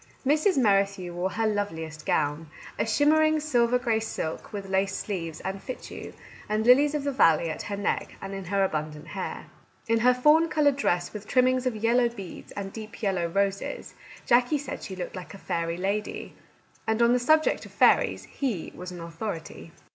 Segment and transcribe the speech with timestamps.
[0.25, 0.57] Mrs.
[0.57, 6.11] Merrithew wore her loveliest gown, a shimmering silver gray silk with lace sleeves and fichu,
[6.49, 9.43] and lilies of the valley at her neck and in her abundant hair.
[9.43, 9.53] As for Katherine,
[9.89, 13.93] in her fawn coloured dress with trimmings of yellow beads, and deep yellow roses,
[14.25, 16.33] Jackie said she looked like a fairy lady,—
[16.87, 19.71] and on the subject of fairies he was an authority.